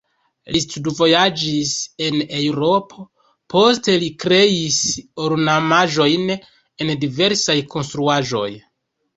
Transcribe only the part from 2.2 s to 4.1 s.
Eŭropo, poste li